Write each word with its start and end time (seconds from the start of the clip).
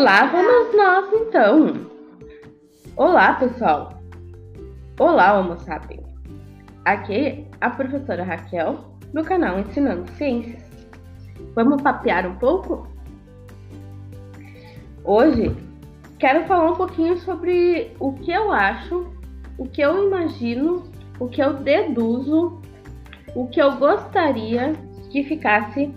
Lá 0.00 0.24
vamos 0.24 0.74
nós 0.74 1.12
então. 1.12 1.74
Olá, 2.96 3.34
pessoal. 3.34 4.00
Olá, 4.98 5.38
Homo 5.38 5.58
sapiens. 5.58 6.06
Aqui 6.86 7.46
a 7.60 7.68
professora 7.68 8.24
Raquel 8.24 8.78
do 9.12 9.22
canal 9.22 9.58
Ensinando 9.58 10.10
Ciências. 10.12 10.62
Vamos 11.54 11.82
papear 11.82 12.26
um 12.26 12.34
pouco? 12.36 12.88
Hoje 15.04 15.54
quero 16.18 16.46
falar 16.46 16.70
um 16.70 16.76
pouquinho 16.76 17.18
sobre 17.18 17.94
o 18.00 18.14
que 18.14 18.32
eu 18.32 18.50
acho, 18.50 19.06
o 19.58 19.68
que 19.68 19.82
eu 19.82 20.06
imagino, 20.06 20.82
o 21.18 21.28
que 21.28 21.42
eu 21.42 21.52
deduzo, 21.52 22.58
o 23.34 23.46
que 23.48 23.60
eu 23.60 23.76
gostaria 23.76 24.72
que 25.10 25.22
ficasse 25.24 25.94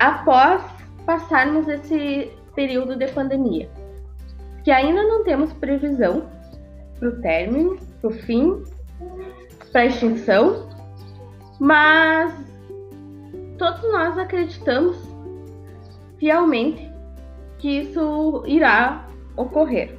após 0.00 0.62
passarmos 1.04 1.68
esse 1.68 2.32
período 2.54 2.96
de 2.96 3.06
pandemia, 3.08 3.68
que 4.62 4.70
ainda 4.70 5.02
não 5.02 5.24
temos 5.24 5.52
previsão 5.54 6.28
para 6.98 7.08
o 7.08 7.20
término, 7.20 7.78
para 8.00 8.10
o 8.10 8.12
fim, 8.12 8.62
para 9.72 9.82
a 9.82 9.86
extinção, 9.86 10.68
mas 11.58 12.32
todos 13.58 13.82
nós 13.92 14.16
acreditamos 14.18 14.96
fielmente 16.18 16.90
que 17.58 17.80
isso 17.80 18.42
irá 18.46 19.08
ocorrer. 19.36 19.96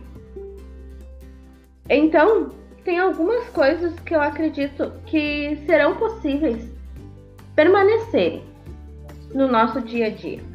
Então, 1.90 2.52
tem 2.84 3.00
algumas 3.00 3.48
coisas 3.50 4.00
que 4.00 4.16
eu 4.16 4.22
acredito 4.22 4.92
que 5.06 5.58
serão 5.66 5.96
possíveis 5.96 6.72
permanecerem 7.56 8.44
no 9.34 9.48
nosso 9.48 9.82
dia 9.82 10.08
a 10.08 10.10
dia. 10.10 10.55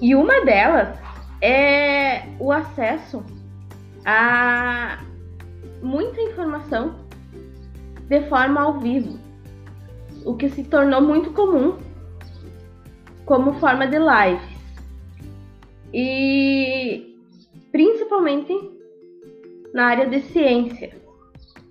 E 0.00 0.14
uma 0.14 0.44
delas 0.44 0.98
é 1.40 2.22
o 2.38 2.52
acesso 2.52 3.24
a 4.04 4.98
muita 5.82 6.20
informação 6.20 6.94
de 8.08 8.28
forma 8.28 8.60
ao 8.60 8.78
vivo, 8.78 9.18
o 10.24 10.36
que 10.36 10.48
se 10.48 10.64
tornou 10.64 11.00
muito 11.00 11.32
comum 11.32 11.78
como 13.24 13.54
forma 13.54 13.86
de 13.86 13.98
lives. 13.98 14.56
E 15.92 17.16
principalmente 17.72 18.52
na 19.74 19.86
área 19.86 20.06
de 20.06 20.20
ciência. 20.20 20.96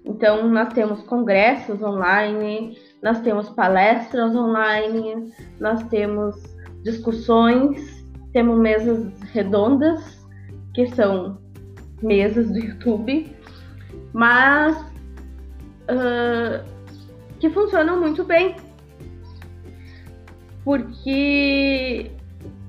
Então, 0.04 0.48
nós 0.48 0.72
temos 0.74 1.02
congressos 1.04 1.82
online, 1.82 2.78
nós 3.02 3.20
temos 3.22 3.50
palestras 3.50 4.36
online, 4.36 5.34
nós 5.60 5.82
temos 5.86 6.36
discussões 6.84 8.05
temos 8.36 8.60
mesas 8.60 9.08
redondas, 9.32 10.28
que 10.74 10.88
são 10.88 11.38
mesas 12.04 12.52
do 12.52 12.60
YouTube, 12.60 13.34
mas 14.12 14.76
uh, 15.84 16.62
que 17.40 17.50
funcionam 17.50 17.98
muito 17.98 18.26
bem. 18.26 18.58
Porque, 20.66 22.12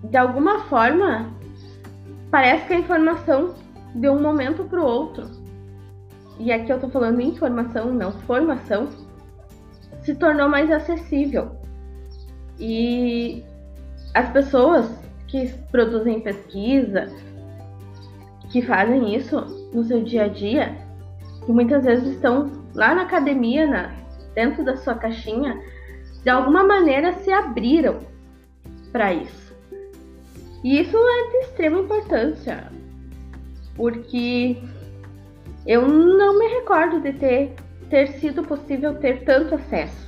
de 0.04 0.16
alguma 0.16 0.60
forma, 0.66 1.34
parece 2.30 2.68
que 2.68 2.74
a 2.74 2.78
informação 2.78 3.56
de 3.92 4.08
um 4.08 4.22
momento 4.22 4.62
para 4.66 4.80
o 4.80 4.86
outro, 4.86 5.28
e 6.38 6.52
aqui 6.52 6.70
eu 6.70 6.76
estou 6.76 6.90
falando 6.90 7.20
informação, 7.20 7.92
não 7.92 8.12
formação, 8.12 8.88
se 10.02 10.14
tornou 10.14 10.48
mais 10.48 10.70
acessível. 10.70 11.56
E 12.56 13.42
as 14.14 14.30
pessoas 14.30 15.05
que 15.28 15.52
produzem 15.70 16.20
pesquisa, 16.20 17.08
que 18.50 18.62
fazem 18.62 19.14
isso 19.14 19.40
no 19.72 19.84
seu 19.84 20.02
dia 20.02 20.24
a 20.24 20.28
dia, 20.28 20.76
que 21.44 21.52
muitas 21.52 21.84
vezes 21.84 22.14
estão 22.14 22.50
lá 22.74 22.94
na 22.94 23.02
academia, 23.02 23.66
na, 23.66 23.92
dentro 24.34 24.64
da 24.64 24.76
sua 24.76 24.94
caixinha, 24.94 25.60
de 26.22 26.30
alguma 26.30 26.64
maneira 26.64 27.12
se 27.14 27.32
abriram 27.32 28.00
para 28.92 29.12
isso. 29.12 29.54
E 30.62 30.80
isso 30.80 30.96
é 30.96 31.30
de 31.30 31.36
extrema 31.46 31.80
importância, 31.80 32.70
porque 33.74 34.56
eu 35.66 35.86
não 35.86 36.38
me 36.38 36.46
recordo 36.48 37.00
de 37.00 37.12
ter, 37.12 37.54
ter 37.90 38.08
sido 38.14 38.42
possível 38.42 38.94
ter 38.94 39.24
tanto 39.24 39.54
acesso. 39.54 40.06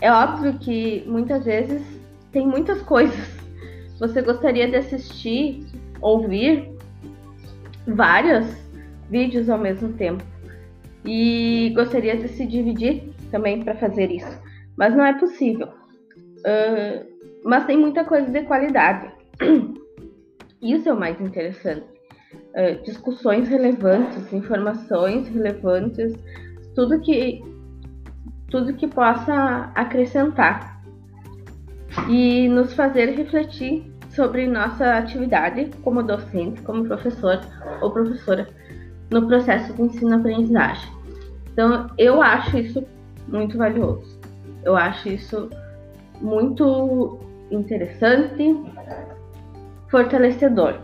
É 0.00 0.12
óbvio 0.12 0.58
que 0.58 1.04
muitas 1.06 1.44
vezes 1.44 1.82
tem 2.32 2.46
muitas 2.46 2.82
coisas 2.82 3.35
você 3.98 4.20
gostaria 4.22 4.68
de 4.68 4.76
assistir, 4.76 5.66
ouvir 6.00 6.70
vários 7.86 8.46
vídeos 9.10 9.48
ao 9.48 9.58
mesmo 9.58 9.92
tempo 9.94 10.22
e 11.04 11.72
gostaria 11.74 12.16
de 12.16 12.28
se 12.28 12.44
dividir 12.46 13.14
também 13.30 13.62
para 13.62 13.74
fazer 13.76 14.10
isso, 14.10 14.38
mas 14.76 14.94
não 14.94 15.04
é 15.04 15.18
possível. 15.18 15.68
Uh, 15.68 17.06
mas 17.44 17.64
tem 17.64 17.76
muita 17.76 18.04
coisa 18.04 18.30
de 18.30 18.42
qualidade. 18.42 19.10
Isso 20.60 20.88
é 20.88 20.92
o 20.92 20.98
mais 20.98 21.20
interessante. 21.20 21.86
Uh, 22.32 22.82
discussões 22.82 23.48
relevantes, 23.48 24.32
informações 24.32 25.28
relevantes, 25.28 26.14
tudo 26.74 27.00
que 27.00 27.40
tudo 28.48 28.74
que 28.74 28.86
possa 28.86 29.72
acrescentar 29.74 30.75
e 32.08 32.48
nos 32.48 32.72
fazer 32.74 33.10
refletir 33.16 33.92
sobre 34.10 34.46
nossa 34.46 34.96
atividade 34.96 35.70
como 35.82 36.02
docente, 36.02 36.62
como 36.62 36.84
professor 36.84 37.40
ou 37.80 37.90
professora 37.90 38.48
no 39.10 39.26
processo 39.26 39.72
de 39.74 39.82
ensino-aprendizagem. 39.82 40.90
Então, 41.52 41.90
eu 41.98 42.22
acho 42.22 42.56
isso 42.58 42.84
muito 43.28 43.58
valioso. 43.58 44.18
Eu 44.64 44.76
acho 44.76 45.08
isso 45.08 45.50
muito 46.20 47.18
interessante, 47.50 48.56
fortalecedor. 49.88 50.74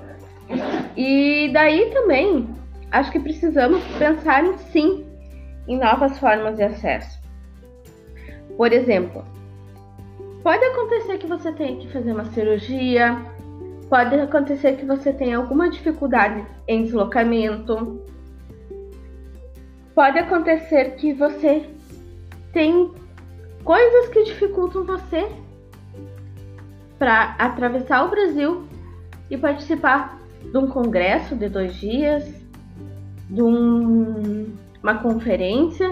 E 0.96 1.50
daí 1.52 1.90
também 1.92 2.48
acho 2.90 3.10
que 3.10 3.18
precisamos 3.18 3.82
pensar 3.98 4.44
sim 4.70 5.06
em 5.66 5.78
novas 5.78 6.18
formas 6.18 6.56
de 6.56 6.64
acesso. 6.64 7.20
Por 8.56 8.72
exemplo, 8.72 9.24
Pode 10.42 10.64
acontecer 10.64 11.18
que 11.18 11.26
você 11.26 11.52
tenha 11.52 11.76
que 11.76 11.88
fazer 11.92 12.12
uma 12.12 12.24
cirurgia, 12.26 13.16
pode 13.88 14.14
acontecer 14.16 14.76
que 14.76 14.84
você 14.84 15.12
tenha 15.12 15.36
alguma 15.36 15.70
dificuldade 15.70 16.44
em 16.66 16.82
deslocamento, 16.82 18.02
pode 19.94 20.18
acontecer 20.18 20.96
que 20.96 21.12
você 21.12 21.70
tem 22.52 22.90
coisas 23.62 24.08
que 24.08 24.24
dificultam 24.24 24.84
você 24.84 25.30
para 26.98 27.36
atravessar 27.38 28.04
o 28.04 28.10
Brasil 28.10 28.66
e 29.30 29.38
participar 29.38 30.18
de 30.40 30.58
um 30.58 30.66
congresso 30.66 31.36
de 31.36 31.48
dois 31.48 31.76
dias, 31.76 32.28
de 33.30 33.42
um, 33.42 34.52
uma 34.82 34.98
conferência 34.98 35.88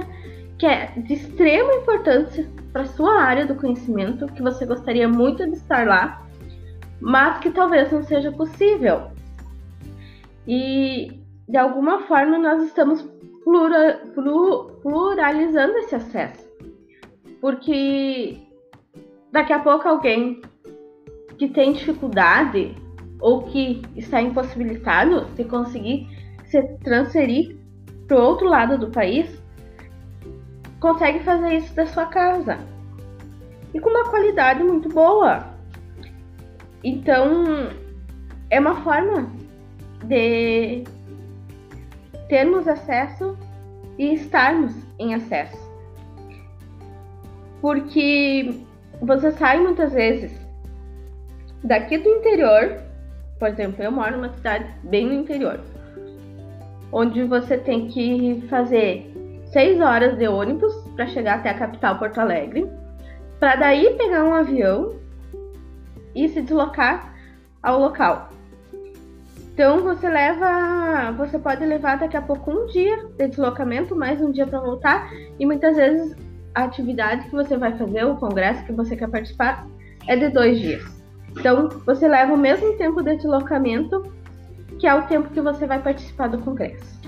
que 0.61 0.67
é 0.67 0.93
de 0.95 1.15
extrema 1.15 1.73
importância 1.73 2.47
para 2.71 2.85
sua 2.85 3.23
área 3.23 3.47
do 3.47 3.55
conhecimento, 3.55 4.27
que 4.27 4.43
você 4.43 4.67
gostaria 4.67 5.09
muito 5.09 5.43
de 5.47 5.57
estar 5.57 5.87
lá, 5.87 6.23
mas 7.01 7.39
que 7.39 7.51
talvez 7.51 7.91
não 7.91 8.03
seja 8.03 8.31
possível. 8.31 9.11
E 10.47 11.19
de 11.49 11.57
alguma 11.57 12.03
forma 12.03 12.39
nós 12.39 12.63
estamos 12.63 13.01
plura, 13.43 14.03
pluralizando 14.83 15.79
esse 15.79 15.95
acesso, 15.95 16.47
porque 17.41 18.37
daqui 19.33 19.55
a 19.55 19.61
pouco 19.61 19.89
alguém 19.89 20.43
que 21.39 21.49
tem 21.49 21.73
dificuldade 21.73 22.77
ou 23.19 23.45
que 23.45 23.81
está 23.97 24.21
impossibilitado 24.21 25.25
de 25.35 25.45
conseguir 25.45 26.07
se 26.45 26.63
transferir 26.85 27.57
para 28.07 28.19
o 28.19 28.23
outro 28.23 28.47
lado 28.47 28.77
do 28.77 28.91
país 28.91 29.40
consegue 30.81 31.21
fazer 31.21 31.59
isso 31.59 31.75
da 31.75 31.87
sua 31.87 32.07
casa 32.07 32.59
e 33.73 33.79
com 33.79 33.91
uma 33.91 34.09
qualidade 34.09 34.63
muito 34.65 34.89
boa. 34.89 35.45
Então, 36.83 37.69
é 38.49 38.59
uma 38.59 38.83
forma 38.83 39.31
de 40.05 40.83
termos 42.29 42.67
acesso 42.67 43.37
e 43.99 44.15
estarmos 44.15 44.75
em 44.99 45.15
acesso. 45.15 45.59
Porque 47.61 48.55
você 49.03 49.31
sai 49.33 49.61
muitas 49.61 49.93
vezes 49.93 50.33
daqui 51.63 51.99
do 51.99 52.09
interior, 52.09 52.81
por 53.39 53.49
exemplo, 53.49 53.83
eu 53.85 53.93
moro 53.93 54.17
numa 54.17 54.31
cidade 54.31 54.67
bem 54.85 55.07
no 55.07 55.13
interior, 55.13 55.61
onde 56.91 57.23
você 57.25 57.59
tem 57.59 57.89
que 57.89 58.43
fazer 58.49 59.10
seis 59.53 59.81
horas 59.81 60.17
de 60.17 60.29
ônibus 60.29 60.75
para 60.95 61.07
chegar 61.07 61.39
até 61.39 61.51
a 61.51 61.59
capital 61.59 61.99
Porto 61.99 62.19
Alegre, 62.19 62.69
para 63.39 63.57
daí 63.57 63.95
pegar 63.97 64.25
um 64.25 64.35
avião 64.35 64.95
e 66.15 66.29
se 66.29 66.43
deslocar 66.43 67.15
ao 67.63 67.81
local. 67.81 68.31
Então 69.53 69.81
você 69.81 70.09
leva, 70.09 71.13
você 71.13 71.39
pode 71.39 71.65
levar 71.65 71.99
daqui 71.99 72.17
a 72.17 72.23
pouco 72.23 72.51
um 72.51 72.67
dia 72.67 72.97
de 73.19 73.29
deslocamento, 73.29 73.95
mais 73.95 74.21
um 74.21 74.31
dia 74.31 74.47
para 74.47 74.61
voltar, 74.61 75.11
e 75.39 75.45
muitas 75.45 75.77
vezes 75.77 76.17
a 76.55 76.65
atividade 76.65 77.25
que 77.25 77.33
você 77.33 77.57
vai 77.57 77.77
fazer, 77.77 78.05
o 78.05 78.17
congresso 78.17 78.65
que 78.65 78.73
você 78.73 78.97
quer 78.97 79.09
participar, 79.09 79.67
é 80.07 80.17
de 80.17 80.29
dois 80.31 80.59
dias. 80.59 80.83
Então 81.33 81.69
você 81.85 82.09
leva 82.09 82.33
o 82.33 82.39
mesmo 82.39 82.77
tempo 82.77 83.03
de 83.03 83.17
deslocamento 83.17 84.13
que 84.79 84.87
é 84.87 84.95
o 84.95 85.03
tempo 85.03 85.29
que 85.29 85.41
você 85.41 85.67
vai 85.67 85.83
participar 85.83 86.29
do 86.29 86.39
congresso. 86.39 87.00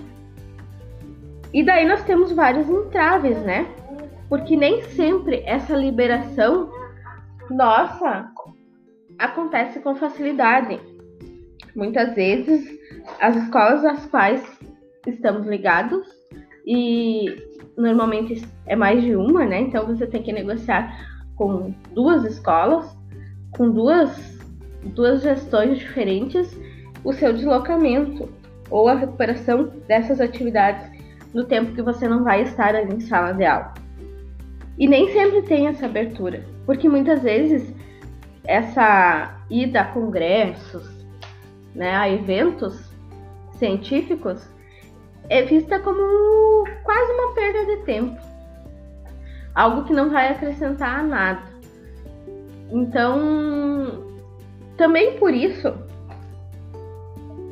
E 1.53 1.63
daí 1.63 1.87
nós 1.87 2.03
temos 2.05 2.33
vários 2.33 2.69
entraves, 2.69 3.39
né? 3.43 3.67
Porque 4.29 4.57
nem 4.57 4.83
sempre 4.83 5.43
essa 5.45 5.77
liberação 5.77 6.71
nossa 7.51 8.31
acontece 9.19 9.81
com 9.81 9.95
facilidade. 9.95 10.81
Muitas 11.77 12.15
vezes 12.15 12.79
as 13.21 13.37
escolas 13.37 13.85
às 13.85 14.07
quais 14.07 14.43
estamos 15.07 15.47
ligados 15.47 16.07
e 16.67 17.27
normalmente 17.77 18.43
é 18.67 18.77
mais 18.77 19.03
de 19.03 19.15
uma, 19.15 19.45
né? 19.45 19.61
Então 19.61 19.87
você 19.87 20.07
tem 20.07 20.23
que 20.23 20.33
negociar 20.33 21.07
com 21.37 21.75
duas 21.93 22.25
escolas, 22.25 22.97
com 23.51 23.71
duas, 23.71 24.39
duas 24.95 25.23
gestões 25.23 25.79
diferentes, 25.79 26.59
o 27.05 27.13
seu 27.13 27.33
deslocamento 27.33 28.29
ou 28.71 28.89
a 28.89 28.95
recuperação 28.95 29.65
dessas 29.87 30.21
atividades 30.21 30.92
no 31.33 31.45
tempo 31.45 31.73
que 31.73 31.83
você 31.83 32.09
não 32.09 32.25
vai 32.25 32.43
estar 32.43 32.75
ali 32.75 32.95
em 32.95 33.01
sala 33.01 33.33
de 33.33 33.45
aula. 33.45 33.73
E 34.79 34.87
nem 34.87 35.13
sempre 35.13 35.43
tem 35.43 35.67
essa 35.67 35.87
abertura, 35.87 36.45
porque 36.67 36.89
muitas 36.89 37.23
vezes 37.23 37.75
essa 38.45 39.41
ida 39.51 39.83
a 39.83 39.85
congressos, 39.85 40.89
né, 41.75 41.95
a 41.95 42.09
eventos 42.09 42.91
científicos, 43.55 44.49
é 45.29 45.43
vista 45.43 45.79
como 45.79 46.65
quase 46.83 47.13
uma 47.13 47.35
perda 47.35 47.65
de 47.67 47.77
tempo. 47.85 48.21
Algo 49.55 49.85
que 49.85 49.93
não 49.93 50.11
vai 50.11 50.33
acrescentar 50.33 51.05
nada. 51.05 51.43
Então, 52.71 54.05
também 54.77 55.19
por 55.19 55.33
isso, 55.33 55.73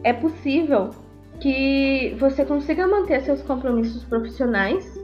é 0.02 0.12
possível 0.12 0.90
que 1.40 2.14
você 2.18 2.44
consiga 2.44 2.86
manter 2.86 3.22
seus 3.22 3.42
compromissos 3.42 4.04
profissionais 4.04 4.98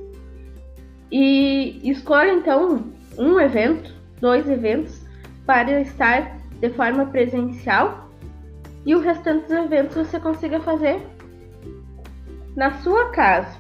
e 1.11 1.81
escolha 1.91 2.33
então 2.33 2.85
um 3.19 3.41
evento, 3.41 3.95
dois 4.21 4.49
eventos 4.49 5.01
para 5.47 5.81
estar 5.81 6.39
de 6.61 6.71
forma 6.71 7.07
presencial 7.07 8.11
e 8.85 8.95
o 8.95 9.01
restante 9.01 9.43
dos 9.43 9.53
eventos 9.53 9.97
você 9.97 10.21
consiga 10.21 10.61
fazer 10.61 11.01
na 12.55 12.71
sua 12.83 13.11
casa 13.11 13.59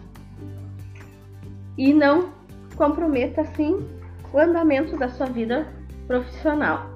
e 1.76 1.92
não 1.92 2.30
comprometa 2.76 3.40
assim 3.42 3.86
o 4.32 4.38
andamento 4.38 4.96
da 4.96 5.08
sua 5.08 5.26
vida 5.26 5.66
profissional. 6.06 6.90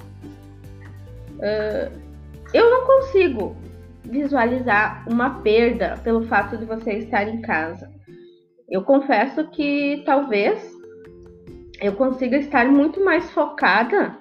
Uh, 1.38 1.90
eu 2.52 2.70
não 2.70 2.86
consigo 2.86 3.56
visualizar 4.10 5.04
uma 5.08 5.40
perda 5.40 5.96
pelo 6.02 6.26
fato 6.26 6.56
de 6.56 6.64
você 6.64 6.94
estar 6.94 7.28
em 7.28 7.40
casa. 7.40 7.88
Eu 8.68 8.82
confesso 8.82 9.48
que 9.50 10.02
talvez 10.04 10.62
eu 11.80 11.92
consiga 11.94 12.36
estar 12.36 12.66
muito 12.66 13.02
mais 13.04 13.30
focada 13.30 14.18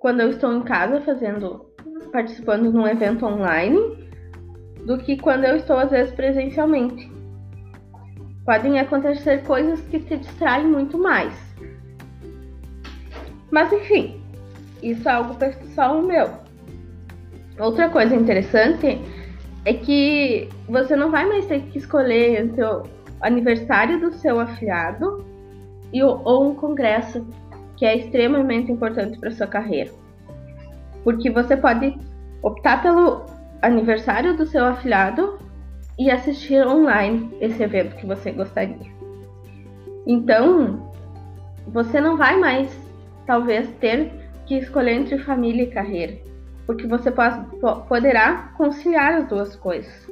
quando 0.00 0.20
eu 0.20 0.30
estou 0.30 0.52
em 0.52 0.62
casa 0.62 1.00
fazendo 1.00 1.66
participando 2.12 2.70
de 2.70 2.76
um 2.76 2.86
evento 2.86 3.26
online 3.26 3.78
do 4.86 4.96
que 4.98 5.18
quando 5.18 5.44
eu 5.44 5.56
estou 5.56 5.76
às 5.76 5.90
vezes 5.90 6.12
presencialmente. 6.14 7.10
Podem 8.44 8.78
acontecer 8.80 9.42
coisas 9.44 9.80
que 9.88 10.00
te 10.00 10.16
distraem 10.16 10.66
muito 10.66 10.96
mais. 10.96 11.34
Mas 13.50 13.72
enfim, 13.72 14.22
isso 14.82 15.06
é 15.08 15.12
algo 15.12 15.34
pessoal 15.34 16.00
meu. 16.02 16.47
Outra 17.58 17.88
coisa 17.88 18.14
interessante 18.14 19.00
é 19.64 19.74
que 19.74 20.48
você 20.68 20.94
não 20.94 21.10
vai 21.10 21.26
mais 21.26 21.46
ter 21.46 21.60
que 21.62 21.78
escolher 21.78 22.40
entre 22.40 22.62
o 22.62 22.84
aniversário 23.20 24.00
do 24.00 24.12
seu 24.12 24.38
afiliado 24.38 25.24
e 25.92 26.02
ou 26.02 26.50
um 26.50 26.54
congresso 26.54 27.26
que 27.76 27.84
é 27.84 27.96
extremamente 27.96 28.70
importante 28.70 29.18
para 29.18 29.30
sua 29.30 29.46
carreira. 29.46 29.90
Porque 31.02 31.30
você 31.30 31.56
pode 31.56 31.96
optar 32.42 32.82
pelo 32.82 33.24
aniversário 33.62 34.36
do 34.36 34.46
seu 34.46 34.64
afiliado 34.64 35.38
e 35.98 36.10
assistir 36.10 36.64
online 36.66 37.28
esse 37.40 37.62
evento 37.62 37.96
que 37.96 38.06
você 38.06 38.30
gostaria. 38.30 38.98
Então, 40.06 40.90
você 41.66 42.00
não 42.00 42.16
vai 42.16 42.38
mais, 42.38 42.70
talvez, 43.26 43.68
ter 43.80 44.10
que 44.46 44.56
escolher 44.56 44.92
entre 44.92 45.18
família 45.18 45.64
e 45.64 45.70
carreira, 45.70 46.16
porque 46.68 46.86
você 46.86 47.10
pode, 47.10 47.46
poderá 47.88 48.52
conciliar 48.58 49.14
as 49.14 49.26
duas 49.26 49.56
coisas 49.56 50.06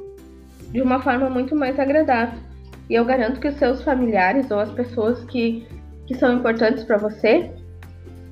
de 0.72 0.80
uma 0.80 1.02
forma 1.02 1.28
muito 1.28 1.54
mais 1.54 1.78
agradável. 1.78 2.38
E 2.88 2.94
eu 2.94 3.04
garanto 3.04 3.38
que 3.38 3.48
os 3.48 3.56
seus 3.56 3.82
familiares 3.82 4.50
ou 4.50 4.58
as 4.58 4.70
pessoas 4.70 5.22
que, 5.24 5.68
que 6.06 6.14
são 6.14 6.32
importantes 6.32 6.82
para 6.82 6.96
você 6.96 7.50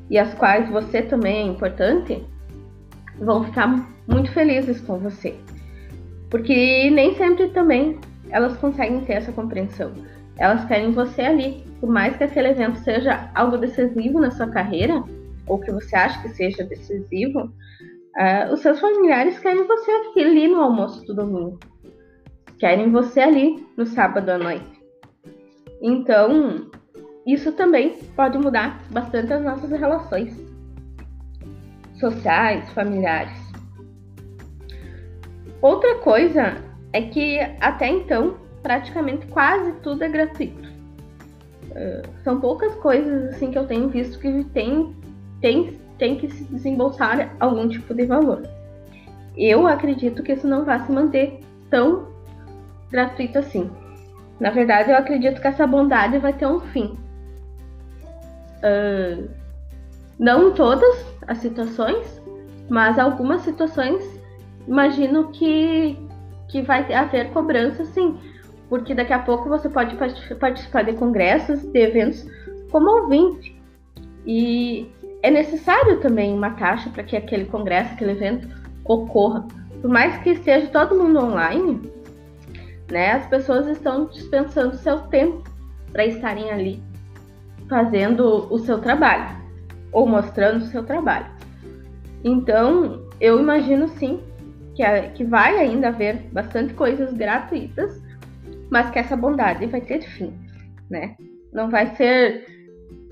e 0.09 0.17
as 0.17 0.33
quais 0.35 0.71
você 0.71 1.03
também 1.03 1.37
é 1.37 1.53
importante 1.53 2.25
vão 3.19 3.45
ficar 3.45 3.87
muito 4.09 4.33
felizes 4.33 4.81
com 4.81 4.99
você. 4.99 5.35
Porque 6.31 6.91
nem 6.91 7.15
sempre 7.17 7.49
também 7.49 8.01
elas 8.31 8.57
conseguem 8.57 9.03
ter 9.03 9.15
essa 9.15 9.33
compreensão. 9.33 9.93
Elas 10.39 10.65
querem 10.65 10.93
você 10.93 11.21
ali. 11.21 11.63
Por 11.79 11.91
mais 11.91 12.17
que 12.17 12.25
aquele 12.25 12.49
evento 12.49 12.79
seja 12.79 13.31
algo 13.35 13.59
decisivo 13.59 14.19
na 14.19 14.31
sua 14.31 14.47
carreira, 14.47 15.05
ou 15.47 15.59
que 15.59 15.71
você 15.71 15.95
acha 15.95 16.23
que 16.23 16.31
seja 16.31 16.65
decisivo, 16.65 17.53
uh, 18.17 18.53
os 18.53 18.61
seus 18.61 18.81
familiares 18.81 19.39
querem 19.39 19.67
você 19.67 19.91
ali 20.21 20.49
no 20.49 20.61
almoço 20.61 21.05
do 21.07 21.15
domingo. 21.15 21.59
Querem 22.59 22.91
você 22.91 23.21
ali 23.21 23.67
no 23.77 23.87
sábado 23.87 24.29
à 24.31 24.39
noite. 24.39 24.75
Então, 25.83 26.71
isso 27.27 27.53
também 27.53 27.97
pode 28.17 28.39
mudar 28.39 28.83
bastante 28.91 29.33
as 29.33 29.43
nossas 29.43 29.71
relações 29.71 30.35
sociais, 31.99 32.71
familiares. 32.73 33.39
Outra 35.61 35.99
coisa 36.01 36.57
é 36.93 37.03
que 37.03 37.39
até 37.61 37.89
então 37.89 38.37
praticamente 38.63 39.27
quase 39.27 39.73
tudo 39.81 40.05
é 40.05 40.09
gratuito. 40.09 40.69
Uh, 41.71 42.23
são 42.23 42.41
poucas 42.41 42.75
coisas 42.77 43.35
assim 43.35 43.51
que 43.51 43.59
eu 43.59 43.67
tenho 43.67 43.89
visto 43.89 44.19
que 44.19 44.45
tem, 44.53 44.95
tem, 45.41 45.79
tem 45.99 46.17
que 46.17 46.29
se 46.29 46.45
desembolsar 46.45 47.35
algum 47.39 47.69
tipo 47.69 47.95
de 47.95 48.05
valor. 48.05 48.43
Eu 49.37 49.67
acredito 49.67 50.23
que 50.23 50.33
isso 50.33 50.47
não 50.47 50.65
vai 50.65 50.79
se 50.81 50.93
manter 50.93 51.41
tão 51.71 52.09
gratuito 52.91 53.39
assim. 53.39 53.71
Na 54.39 54.51
verdade, 54.51 54.91
eu 54.91 54.97
acredito 54.97 55.41
que 55.41 55.47
essa 55.47 55.67
bondade 55.67 56.19
vai 56.19 56.33
ter 56.33 56.47
um 56.47 56.61
fim. 56.61 56.97
Uh, 58.63 59.29
não 60.19 60.49
em 60.49 60.53
todas 60.53 61.05
as 61.27 61.39
situações, 61.39 62.21
mas 62.69 62.99
algumas 62.99 63.43
situações 63.43 64.03
imagino 64.67 65.29
que, 65.29 65.99
que 66.49 66.63
vai 66.63 66.93
haver 66.93 67.31
cobrança 67.31 67.85
sim, 67.85 68.19
porque 68.69 68.95
daqui 68.95 69.13
a 69.13 69.19
pouco 69.19 69.49
você 69.49 69.69
pode 69.69 69.97
participar 70.37 70.83
de 70.83 70.95
congressos, 70.95 71.63
de 71.63 71.79
eventos 71.79 72.27
como 72.71 73.03
ouvinte. 73.03 73.61
E 74.27 74.91
é 75.25 75.31
necessário 75.31 76.01
também 76.01 76.35
uma 76.35 76.51
taxa 76.51 76.91
para 76.91 77.03
que 77.03 77.17
aquele 77.17 77.47
congresso, 77.47 77.95
aquele 77.95 78.11
evento 78.11 78.47
ocorra. 78.85 79.49
Por 79.81 79.91
mais 79.91 80.19
que 80.19 80.33
esteja 80.33 80.67
todo 80.67 81.03
mundo 81.03 81.19
online, 81.19 81.91
né, 82.91 83.13
as 83.13 83.27
pessoas 83.29 83.67
estão 83.69 84.05
dispensando 84.05 84.77
seu 84.77 84.99
tempo 85.09 85.43
para 85.93 86.05
estarem 86.05 86.51
ali 86.51 86.83
fazendo 87.71 88.53
o 88.53 88.59
seu 88.59 88.79
trabalho 88.83 89.35
ou 89.93 90.07
mostrando 90.07 90.59
o 90.59 90.67
seu 90.67 90.85
trabalho. 90.85 91.33
Então, 92.23 93.09
eu 93.19 93.41
imagino 93.41 93.89
sim 93.89 94.21
que, 94.75 94.83
a, 94.83 95.09
que 95.09 95.25
vai 95.25 95.57
ainda 95.57 95.89
haver 95.89 96.17
bastante 96.33 96.75
coisas 96.75 97.15
gratuitas, 97.15 97.99
mas 98.71 98.91
que 98.91 98.99
essa 98.99 99.17
bondade 99.17 99.65
vai 99.69 99.81
ter 99.81 100.03
fim, 100.03 100.35
né? 100.91 101.17
Não 101.51 101.71
vai 101.71 101.97
ser 101.97 102.45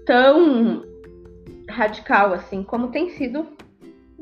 tão 0.04 0.91
radical 1.72 2.32
assim 2.32 2.62
como 2.62 2.88
tem 2.88 3.10
sido 3.10 3.46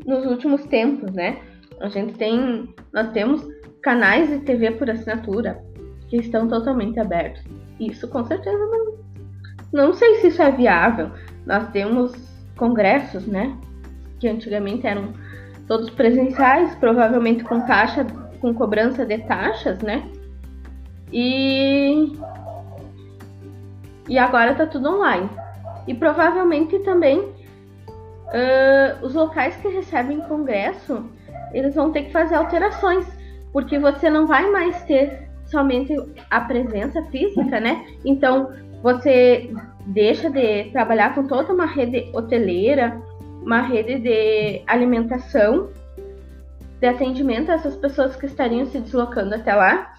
nos 0.07 0.25
últimos 0.25 0.65
tempos, 0.65 1.13
né? 1.13 1.41
A 1.81 1.89
gente 1.89 2.15
tem, 2.15 2.75
nós 2.93 3.11
temos 3.13 3.47
canais 3.83 4.29
de 4.29 4.39
TV 4.41 4.73
por 4.73 4.91
assinatura 4.91 5.63
que 6.09 6.17
estão 6.17 6.47
totalmente 6.47 6.99
abertos. 7.01 7.43
Isso 7.79 8.09
com 8.09 8.25
certeza 8.25 8.59
não, 8.59 8.99
não 9.73 9.93
sei 9.95 10.17
se 10.17 10.29
isso 10.29 10.43
é 10.43 10.51
viável. 10.51 11.11
Nós 11.47 11.69
temos 11.71 12.13
congressos, 12.57 13.27
né? 13.27 13.57
Que 14.19 14.29
antigamente 14.29 14.87
eram 14.87 15.15
todos 15.67 15.89
presenciais, 15.91 16.75
provavelmente 16.77 17.45
com 17.45 17.61
taxa 17.61 18.07
com 18.41 18.55
cobrança 18.55 19.05
de 19.05 19.19
taxas, 19.19 19.81
né? 19.81 20.11
E 21.13 22.13
e 24.09 24.19
agora 24.19 24.55
tá 24.55 24.67
tudo 24.67 24.97
online. 24.97 25.31
E 25.87 25.95
provavelmente 25.95 26.79
também 26.81 27.33
uh, 28.31 29.05
os 29.05 29.15
locais 29.15 29.57
que 29.57 29.69
recebem 29.69 30.21
congresso, 30.21 31.05
eles 31.53 31.75
vão 31.75 31.93
ter 31.93 32.05
que 32.05 32.13
fazer 32.13 32.37
alterações, 32.37 33.07
porque 33.53 33.79
você 33.79 34.09
não 34.09 34.27
vai 34.27 34.51
mais 34.51 34.83
ter 34.85 35.29
somente 35.47 35.95
a 36.31 36.41
presença 36.43 37.03
física, 37.07 37.61
né? 37.61 37.85
Então 38.05 38.53
você 38.83 39.51
deixa 39.87 40.31
de 40.31 40.71
trabalhar 40.71 41.15
com 41.15 41.27
toda 41.27 41.53
uma 41.53 41.67
rede 41.67 42.11
hoteleira, 42.15 43.01
uma 43.43 43.63
rede 43.63 43.99
de 43.99 44.63
alimentação, 44.67 45.71
de 46.81 46.87
atendimento 46.87 47.51
a 47.51 47.55
essas 47.55 47.77
pessoas 47.77 48.17
que 48.17 48.27
estariam 48.27 48.67
se 48.67 48.79
deslocando 48.79 49.35
até 49.35 49.55
lá, 49.55 49.95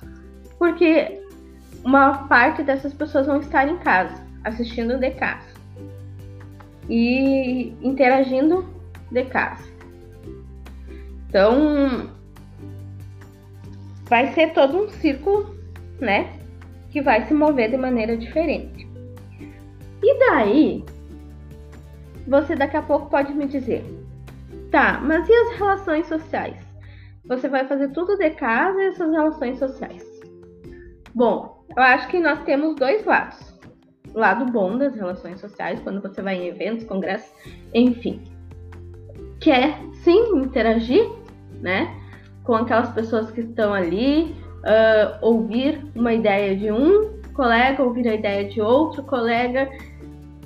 porque 0.58 1.22
uma 1.84 2.28
parte 2.28 2.64
dessas 2.64 2.94
pessoas 2.94 3.28
vão 3.28 3.40
estar 3.40 3.68
em 3.68 3.78
casa, 3.78 4.16
assistindo 4.44 4.98
de 4.98 5.12
casa 5.12 5.51
e 6.92 7.74
interagindo 7.82 8.68
de 9.10 9.24
casa. 9.24 9.64
Então, 11.30 12.12
vai 14.10 14.34
ser 14.34 14.52
todo 14.52 14.78
um 14.78 14.90
círculo, 14.90 15.56
né, 16.02 16.38
que 16.90 17.02
vai 17.02 17.26
se 17.26 17.34
mover 17.34 17.72
de 17.72 17.78
maneira 17.78 18.18
diferente. 18.18 18.86
E 20.04 20.20
daí, 20.20 20.84
você 22.28 22.58
daqui 22.58 22.76
a 22.76 22.82
pouco 22.82 23.10
pode 23.10 23.34
me 23.34 23.48
dizer, 23.48 23.86
tá, 24.70 25.00
mas 25.02 25.30
e 25.30 25.34
as 25.34 25.58
relações 25.58 26.08
sociais? 26.08 26.58
Você 27.24 27.48
vai 27.48 27.66
fazer 27.68 27.88
tudo 27.94 28.18
de 28.18 28.32
casa 28.32 28.82
e 28.82 28.88
essas 28.88 29.10
relações 29.10 29.58
sociais. 29.58 30.06
Bom, 31.16 31.64
eu 31.74 31.82
acho 31.82 32.10
que 32.10 32.20
nós 32.20 32.44
temos 32.44 32.76
dois 32.76 33.06
lados. 33.06 33.51
Lado 34.14 34.52
bom 34.52 34.78
das 34.78 34.96
relações 34.96 35.40
sociais, 35.40 35.80
quando 35.82 36.02
você 36.02 36.22
vai 36.22 36.36
em 36.36 36.48
eventos, 36.48 36.86
congressos, 36.86 37.32
enfim. 37.74 38.22
Que 39.40 39.52
é, 39.52 39.78
sim, 40.04 40.38
interagir, 40.38 41.10
né? 41.62 41.96
Com 42.44 42.56
aquelas 42.56 42.92
pessoas 42.92 43.32
que 43.32 43.42
estão 43.42 43.74
ali, 43.74 44.36
uh, 44.62 45.18
ouvir 45.22 45.84
uma 45.96 46.14
ideia 46.14 46.56
de 46.56 46.72
um 46.72 47.22
colega, 47.34 47.84
ouvir 47.84 48.08
a 48.08 48.16
ideia 48.16 48.48
de 48.48 48.62
outro 48.62 49.04
colega, 49.04 49.70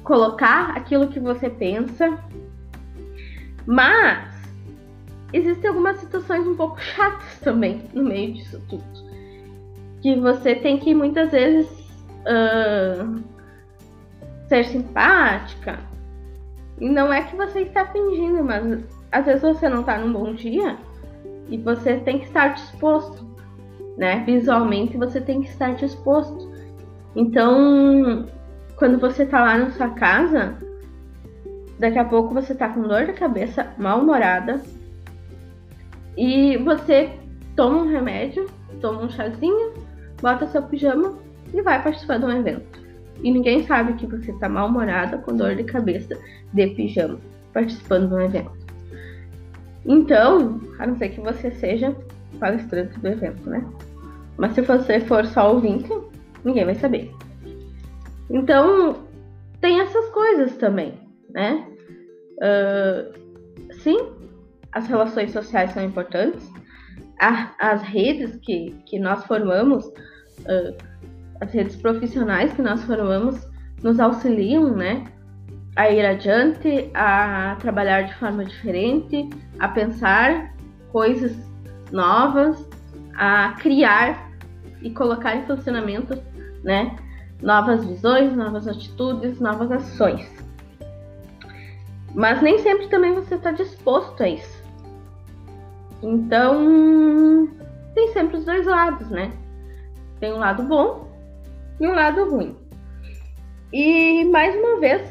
colocar 0.03 0.77
aquilo 0.77 1.07
que 1.07 1.19
você 1.19 1.50
pensa. 1.50 2.17
Mas 3.65 4.34
existem 5.34 5.69
algumas 5.69 5.98
situações 5.98 6.48
um 6.48 6.55
pouco 6.55 6.79
chatas 6.79 7.39
também 7.39 7.81
no 7.93 8.03
meio 8.03 8.34
disso 8.34 8.62
tudo. 8.69 8.84
Que 10.01 10.15
você 10.15 10.55
tem 10.55 10.77
que 10.77 10.93
muitas 10.93 11.31
vezes 11.31 11.67
uh, 12.22 13.24
ser 14.47 14.65
simpática. 14.65 15.79
E 16.79 16.89
não 16.89 17.11
é 17.11 17.23
que 17.23 17.35
você 17.35 17.61
está 17.61 17.85
fingindo, 17.85 18.43
mas 18.43 18.83
às 19.11 19.25
vezes 19.25 19.41
você 19.41 19.69
não 19.69 19.81
está 19.81 19.97
num 19.97 20.11
bom 20.11 20.33
dia 20.33 20.77
e 21.49 21.57
você 21.57 21.97
tem 21.97 22.19
que 22.19 22.25
estar 22.25 22.49
disposto, 22.49 23.25
né? 23.97 24.23
Visualmente 24.25 24.97
você 24.97 25.21
tem 25.21 25.41
que 25.41 25.49
estar 25.49 25.75
disposto. 25.75 26.51
Então, 27.15 28.27
quando 28.75 28.99
você 28.99 29.25
tá 29.25 29.41
lá 29.41 29.57
na 29.57 29.71
sua 29.71 29.89
casa, 29.89 30.57
daqui 31.79 31.97
a 31.97 32.05
pouco 32.05 32.33
você 32.33 32.53
tá 32.53 32.67
com 32.69 32.81
dor 32.81 33.05
de 33.05 33.13
cabeça, 33.13 33.73
mal-humorada, 33.77 34.61
e 36.17 36.57
você 36.57 37.17
toma 37.55 37.83
um 37.83 37.89
remédio, 37.89 38.49
toma 38.81 39.03
um 39.03 39.09
chazinho, 39.09 39.73
bota 40.21 40.47
seu 40.47 40.61
pijama 40.63 41.17
e 41.53 41.61
vai 41.61 41.81
participar 41.81 42.17
de 42.17 42.25
um 42.25 42.31
evento. 42.31 42.85
E 43.24 43.31
ninguém 43.31 43.65
sabe 43.65 43.93
que 43.93 44.05
você 44.05 44.34
tá 44.34 44.50
mal-humorada, 44.50 45.17
com 45.17 45.36
dor 45.36 45.55
de 45.55 45.63
cabeça, 45.63 46.17
de 46.53 46.67
pijama, 46.67 47.19
participando 47.53 48.10
de 48.10 48.13
um 48.13 48.22
evento. 48.22 48.51
Então, 49.86 50.60
a 50.79 50.88
não 50.88 50.98
ser 50.98 51.10
que 51.10 51.22
você 51.22 51.51
seja 51.51 51.95
palestrante 52.39 53.00
do 53.00 53.07
evento, 53.07 53.50
né? 53.50 53.63
Mas 54.38 54.53
se 54.53 54.62
você 54.62 55.00
for 55.00 55.25
só 55.25 55.53
ouvinte, 55.53 55.89
ninguém 56.43 56.65
vai 56.65 56.75
saber. 56.75 57.12
Então, 58.29 58.98
tem 59.62 59.79
essas 59.79 60.10
coisas 60.10 60.55
também, 60.57 60.93
né? 61.29 61.67
Uh, 62.38 63.74
sim, 63.75 63.98
as 64.72 64.88
relações 64.88 65.31
sociais 65.31 65.72
são 65.72 65.84
importantes, 65.84 66.51
as 67.17 67.81
redes 67.81 68.36
que, 68.38 68.75
que 68.86 69.00
nós 69.00 69.24
formamos, 69.25 69.86
uh, 69.86 70.75
as 71.42 71.51
redes 71.51 71.75
profissionais 71.75 72.54
que 72.54 72.62
nós 72.62 72.84
formamos, 72.84 73.48
nos 73.84 74.00
auxiliam, 74.00 74.75
né? 74.75 75.06
A 75.75 75.89
ir 75.89 76.06
adiante, 76.06 76.89
a 76.94 77.58
trabalhar 77.60 78.04
de 78.04 78.13
forma 78.15 78.46
diferente, 78.46 79.30
a 79.60 79.68
pensar 79.68 80.54
coisas 80.92 81.36
novas, 81.92 82.58
a 83.15 83.54
criar 83.60 84.32
e 84.82 84.89
colocar 84.89 85.36
em 85.36 85.46
funcionamento, 85.46 86.18
né? 86.63 86.96
novas 87.42 87.86
visões, 87.86 88.36
novas 88.36 88.68
atitudes, 88.68 89.39
novas 89.39 89.72
ações. 89.72 90.27
Mas 92.13 92.42
nem 92.42 92.60
sempre 92.60 92.88
também 92.88 93.13
você 93.13 93.36
está 93.36 93.51
disposto 93.51 94.24
a 94.24 94.30
isso. 94.30 94.63
Então, 96.01 97.50
tem 97.94 98.13
sempre 98.13 98.38
os 98.38 98.46
dois 98.46 98.65
lados, 98.65 99.10
né? 99.10 99.32
Tem 100.20 100.34
um 100.34 100.38
lado 100.38 100.63
bom 100.63 101.14
e 101.79 101.88
um 101.88 101.94
lado 101.94 102.29
ruim. 102.29 102.55
E 103.74 104.24
mais 104.25 104.55
uma 104.55 104.79
vez, 104.79 105.01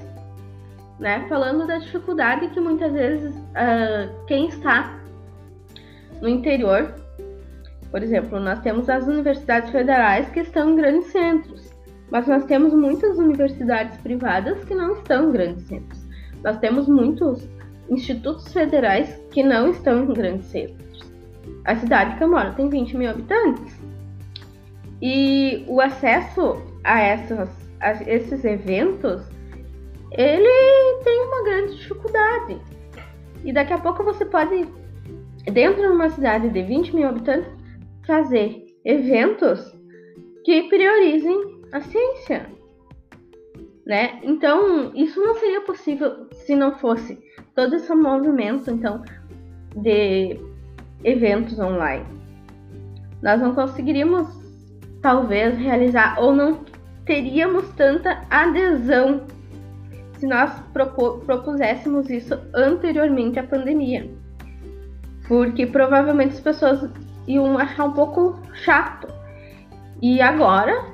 né, 0.99 1.26
falando 1.28 1.66
da 1.66 1.78
dificuldade 1.78 2.49
que 2.49 2.61
muitas 2.61 2.92
vezes 2.92 3.35
uh, 3.35 4.26
quem 4.26 4.49
está 4.49 4.99
no 6.21 6.28
interior, 6.28 6.94
por 7.90 8.02
exemplo, 8.02 8.40
nós 8.40 8.61
temos 8.61 8.88
as 8.88 9.06
universidades 9.06 9.71
federais 9.71 10.28
que 10.30 10.40
estão 10.40 10.71
em 10.71 10.76
grandes 10.76 11.12
centros. 11.12 11.73
Mas 12.11 12.26
nós 12.26 12.44
temos 12.44 12.73
muitas 12.73 13.18
universidades 13.18 13.97
privadas 13.99 14.64
que 14.64 14.75
não 14.75 14.94
estão 14.94 15.28
em 15.28 15.33
grandes 15.33 15.64
centros. 15.66 16.04
Nós 16.42 16.59
temos 16.59 16.88
muitos 16.88 17.49
institutos 17.88 18.52
federais 18.52 19.21
que 19.30 19.42
não 19.42 19.71
estão 19.71 20.04
em 20.04 20.12
grandes 20.12 20.47
centros. 20.47 21.00
A 21.64 21.76
cidade 21.76 22.16
que 22.16 22.25
eu 22.25 22.28
moro 22.28 22.54
tem 22.54 22.68
20 22.68 22.97
mil 22.97 23.11
habitantes. 23.11 23.80
E 25.06 25.66
o 25.68 25.82
acesso 25.82 26.56
a, 26.82 26.99
essas, 26.99 27.50
a 27.78 27.92
esses 28.11 28.42
eventos, 28.42 29.20
ele 30.12 31.02
tem 31.04 31.26
uma 31.26 31.44
grande 31.44 31.76
dificuldade. 31.76 32.58
E 33.44 33.52
daqui 33.52 33.75
a 33.75 33.78
pouco 33.78 34.02
você 34.02 34.25
pode, 34.25 34.66
dentro 35.52 35.82
de 35.82 35.88
uma 35.88 36.08
cidade 36.08 36.49
de 36.49 36.62
20 36.62 36.96
mil 36.96 37.06
habitantes, 37.06 37.52
fazer 38.06 38.64
eventos 38.82 39.76
que 40.42 40.62
priorizem 40.70 41.61
a 41.70 41.82
ciência. 41.82 42.46
Né? 43.84 44.20
Então, 44.23 44.90
isso 44.94 45.20
não 45.20 45.34
seria 45.34 45.61
possível 45.61 46.30
se 46.32 46.56
não 46.56 46.78
fosse 46.78 47.18
todo 47.54 47.76
esse 47.76 47.94
movimento 47.94 48.70
então 48.70 49.02
de 49.76 50.40
eventos 51.04 51.58
online. 51.58 52.06
Nós 53.23 53.42
não 53.42 53.54
conseguiríamos 53.54 54.43
talvez 55.04 55.58
realizar 55.58 56.18
ou 56.18 56.32
não 56.32 56.61
teríamos 57.04 57.68
tanta 57.75 58.23
adesão 58.30 59.26
se 60.14 60.26
nós 60.26 60.50
propuséssemos 61.26 62.08
isso 62.08 62.38
anteriormente 62.54 63.38
à 63.38 63.42
pandemia. 63.42 64.11
Porque 65.28 65.66
provavelmente 65.66 66.32
as 66.32 66.40
pessoas 66.40 66.88
iam 67.28 67.58
achar 67.58 67.84
um 67.84 67.92
pouco 67.92 68.40
chato. 68.54 69.06
E 70.00 70.23
agora 70.23 70.87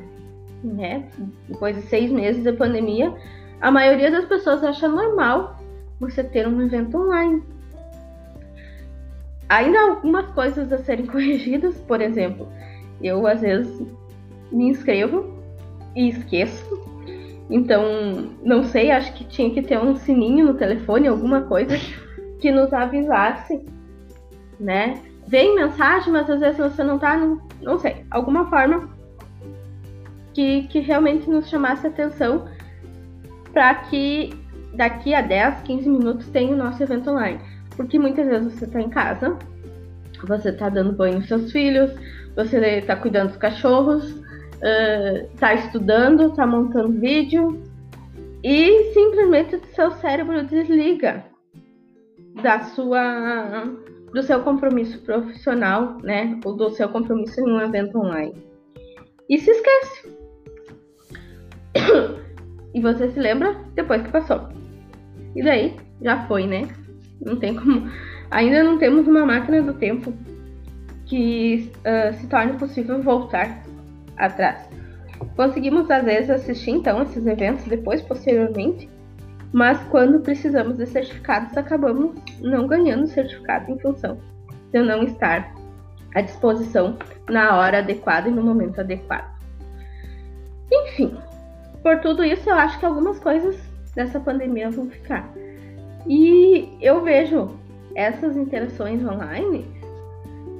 né? 0.64 1.08
Depois 1.48 1.76
de 1.76 1.82
seis 1.82 2.10
meses 2.10 2.42
da 2.42 2.52
pandemia, 2.52 3.14
a 3.60 3.70
maioria 3.70 4.10
das 4.10 4.24
pessoas 4.24 4.64
acha 4.64 4.88
normal 4.88 5.56
você 6.00 6.24
ter 6.24 6.48
um 6.48 6.60
evento 6.60 6.98
online. 6.98 7.44
Ainda 9.48 9.80
algumas 9.80 10.26
coisas 10.32 10.72
a 10.72 10.78
serem 10.78 11.06
corrigidas, 11.06 11.76
por 11.82 12.00
exemplo, 12.00 12.48
eu 13.00 13.24
às 13.24 13.40
vezes 13.40 13.80
me 14.50 14.68
inscrevo 14.68 15.38
e 15.94 16.08
esqueço. 16.08 16.80
Então, 17.50 18.30
não 18.44 18.62
sei, 18.64 18.90
acho 18.90 19.12
que 19.14 19.24
tinha 19.24 19.50
que 19.50 19.62
ter 19.62 19.78
um 19.78 19.96
sininho 19.96 20.46
no 20.46 20.54
telefone, 20.54 21.08
alguma 21.08 21.42
coisa 21.42 21.76
que 22.40 22.50
nos 22.52 22.72
avisasse, 22.72 23.60
né? 24.58 25.00
Vem 25.26 25.56
mensagem, 25.56 26.12
mas 26.12 26.30
às 26.30 26.40
vezes 26.40 26.58
você 26.58 26.82
não 26.82 26.98
tá, 26.98 27.16
não, 27.16 27.40
não 27.60 27.78
sei, 27.78 28.04
alguma 28.10 28.48
forma 28.48 28.88
que, 30.32 30.62
que 30.68 30.78
realmente 30.80 31.28
nos 31.28 31.48
chamasse 31.48 31.86
atenção 31.86 32.48
para 33.52 33.74
que 33.74 34.30
daqui 34.74 35.12
a 35.12 35.20
10, 35.20 35.62
15 35.62 35.88
minutos 35.88 36.28
tenha 36.28 36.54
o 36.54 36.56
nosso 36.56 36.82
evento 36.82 37.10
online. 37.10 37.40
Porque 37.76 37.98
muitas 37.98 38.26
vezes 38.26 38.54
você 38.54 38.64
está 38.64 38.80
em 38.80 38.90
casa, 38.90 39.36
você 40.24 40.50
está 40.50 40.68
dando 40.68 40.92
banho 40.92 41.16
nos 41.16 41.28
seus 41.28 41.50
filhos, 41.50 41.90
você 42.36 42.58
está 42.78 42.94
cuidando 42.94 43.28
dos 43.28 43.36
cachorros, 43.36 44.20
está 44.62 45.52
uh, 45.52 45.56
estudando, 45.56 46.28
está 46.28 46.46
montando 46.46 47.00
vídeo 47.00 47.62
e 48.42 48.92
simplesmente 48.92 49.60
seu 49.74 49.90
cérebro 49.92 50.44
desliga 50.44 51.24
da 52.42 52.60
sua 52.60 53.64
do 54.12 54.22
seu 54.22 54.40
compromisso 54.40 55.00
profissional, 55.02 55.98
né, 56.02 56.38
ou 56.44 56.56
do 56.56 56.70
seu 56.70 56.88
compromisso 56.88 57.40
em 57.40 57.44
um 57.44 57.60
evento 57.60 57.98
online. 57.98 58.34
E 59.28 59.38
se 59.38 59.50
esquece. 59.50 60.16
e 62.74 62.80
você 62.80 63.10
se 63.10 63.20
lembra 63.20 63.56
depois 63.74 64.02
que 64.02 64.10
passou. 64.10 64.48
E 65.36 65.42
daí 65.42 65.76
já 66.02 66.26
foi, 66.26 66.46
né? 66.46 66.68
Não 67.24 67.36
tem 67.36 67.54
como. 67.54 67.88
Ainda 68.32 68.64
não 68.64 68.78
temos 68.78 69.06
uma 69.06 69.24
máquina 69.24 69.62
do 69.62 69.74
tempo 69.74 70.12
que 71.06 71.70
uh, 71.78 72.12
se 72.14 72.26
torne 72.26 72.54
possível 72.54 73.00
voltar 73.00 73.62
atrás. 74.20 74.68
Conseguimos 75.36 75.90
às 75.90 76.04
vezes 76.04 76.30
assistir 76.30 76.70
então 76.70 77.02
esses 77.02 77.26
eventos 77.26 77.64
depois, 77.64 78.00
posteriormente, 78.02 78.88
mas 79.52 79.82
quando 79.90 80.20
precisamos 80.20 80.76
de 80.76 80.86
certificados, 80.86 81.56
acabamos 81.56 82.14
não 82.40 82.66
ganhando 82.66 83.06
certificado 83.06 83.70
em 83.70 83.78
função 83.78 84.18
de 84.72 84.78
eu 84.78 84.84
não 84.84 85.02
estar 85.02 85.52
à 86.14 86.20
disposição 86.20 86.96
na 87.28 87.56
hora 87.58 87.78
adequada 87.78 88.28
e 88.28 88.32
no 88.32 88.42
momento 88.42 88.80
adequado. 88.80 89.30
Enfim, 90.72 91.16
por 91.82 92.00
tudo 92.00 92.24
isso, 92.24 92.48
eu 92.48 92.54
acho 92.54 92.78
que 92.78 92.86
algumas 92.86 93.18
coisas 93.18 93.58
dessa 93.94 94.20
pandemia 94.20 94.70
vão 94.70 94.88
ficar. 94.88 95.28
E 96.06 96.76
eu 96.80 97.02
vejo 97.02 97.50
essas 97.94 98.36
interações 98.36 99.04
online 99.04 99.66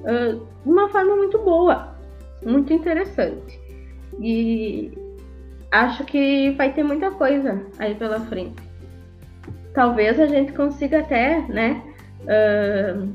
uh, 0.05 0.47
de 0.65 0.71
uma 0.71 0.89
forma 0.89 1.17
muito 1.17 1.39
boa, 1.39 1.90
muito 2.43 2.73
interessante. 2.73 3.61
E 4.21 4.93
acho 5.71 6.05
que 6.05 6.51
vai 6.53 6.73
ter 6.73 6.83
muita 6.83 7.11
coisa 7.11 7.65
aí 7.79 7.95
pela 7.95 8.21
frente. 8.21 8.63
Talvez 9.75 10.19
a 10.19 10.27
gente 10.27 10.53
consiga 10.53 11.01
até, 11.01 11.41
né, 11.49 11.83
uh, 12.23 13.09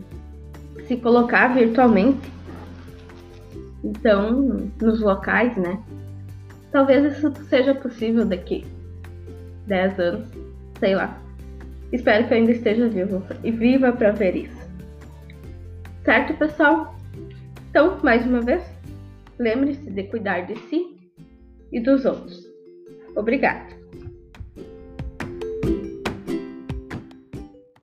se 0.87 0.97
colocar 0.97 1.53
virtualmente. 1.53 2.31
Então, 3.83 4.71
nos 4.81 4.99
locais, 4.99 5.55
né? 5.57 5.79
Talvez 6.71 7.17
isso 7.17 7.31
seja 7.45 7.75
possível 7.75 8.25
daqui 8.25 8.65
10 9.67 9.99
anos, 9.99 10.27
sei 10.79 10.95
lá. 10.95 11.19
Espero 11.91 12.27
que 12.27 12.33
eu 12.33 12.37
ainda 12.37 12.51
esteja 12.51 12.87
vivo 12.89 13.23
e 13.43 13.51
viva 13.51 13.91
para 13.91 14.11
ver 14.11 14.35
isso. 14.35 14.65
Certo, 16.03 16.33
pessoal? 16.33 16.95
Então, 17.69 17.97
mais 18.03 18.25
uma 18.25 18.41
vez, 18.41 18.63
lembre-se 19.39 19.89
de 19.89 20.03
cuidar 20.03 20.47
de 20.47 20.55
si 20.55 21.11
e 21.71 21.79
dos 21.79 22.05
outros. 22.05 22.45
Obrigada. 23.15 23.74